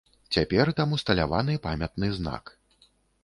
Цяпер 0.35 0.71
там 0.79 0.95
усталяваны 0.97 1.53
памятны 1.67 2.11
знак. 2.17 2.53